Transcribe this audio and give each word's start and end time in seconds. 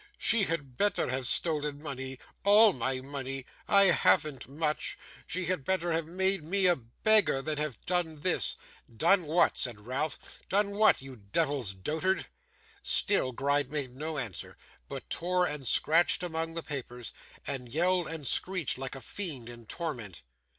'She 0.17 0.45
had 0.45 0.77
better 0.77 1.09
have 1.11 1.27
stolen 1.27 1.79
money 1.79 2.17
all 2.43 2.73
my 2.73 2.99
money 3.01 3.45
I 3.67 3.83
haven't 3.91 4.47
much! 4.49 4.97
She 5.27 5.45
had 5.45 5.63
better 5.63 5.91
have 5.91 6.07
made 6.07 6.43
me 6.43 6.65
a 6.65 6.75
beggar 6.75 7.39
than 7.43 7.59
have 7.59 7.79
done 7.85 8.21
this!' 8.21 8.55
'Done 8.97 9.25
what?' 9.27 9.59
said 9.59 9.85
Ralph. 9.85 10.17
'Done 10.49 10.71
what, 10.71 11.03
you 11.03 11.17
devil's 11.17 11.75
dotard?' 11.75 12.25
Still 12.81 13.31
Gride 13.31 13.69
made 13.71 13.95
no 13.95 14.17
answer, 14.17 14.57
but 14.89 15.07
tore 15.07 15.45
and 15.45 15.67
scratched 15.67 16.23
among 16.23 16.55
the 16.55 16.63
papers, 16.63 17.13
and 17.45 17.71
yelled 17.71 18.07
and 18.07 18.25
screeched 18.27 18.79
like 18.79 18.95
a 18.95 19.01
fiend 19.01 19.49
in 19.49 19.67
torment. 19.67 20.23